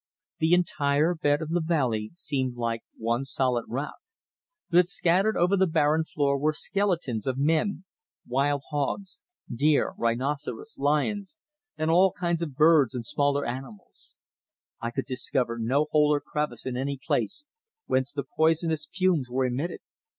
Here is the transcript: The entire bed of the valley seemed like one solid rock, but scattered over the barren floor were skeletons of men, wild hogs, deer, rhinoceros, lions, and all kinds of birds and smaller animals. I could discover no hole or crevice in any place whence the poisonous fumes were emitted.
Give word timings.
The 0.39 0.55
entire 0.55 1.13
bed 1.13 1.43
of 1.43 1.49
the 1.49 1.61
valley 1.61 2.09
seemed 2.15 2.55
like 2.55 2.81
one 2.97 3.23
solid 3.23 3.65
rock, 3.67 3.97
but 4.71 4.87
scattered 4.87 5.37
over 5.37 5.55
the 5.55 5.67
barren 5.67 6.05
floor 6.05 6.39
were 6.39 6.53
skeletons 6.53 7.27
of 7.27 7.37
men, 7.37 7.83
wild 8.25 8.63
hogs, 8.71 9.21
deer, 9.53 9.93
rhinoceros, 9.99 10.79
lions, 10.79 11.35
and 11.77 11.91
all 11.91 12.11
kinds 12.13 12.41
of 12.41 12.55
birds 12.55 12.95
and 12.95 13.05
smaller 13.05 13.45
animals. 13.45 14.15
I 14.81 14.89
could 14.89 15.05
discover 15.05 15.59
no 15.59 15.85
hole 15.91 16.11
or 16.15 16.19
crevice 16.19 16.65
in 16.65 16.75
any 16.75 16.97
place 16.97 17.45
whence 17.85 18.11
the 18.11 18.23
poisonous 18.23 18.89
fumes 18.91 19.29
were 19.29 19.45
emitted. 19.45 19.81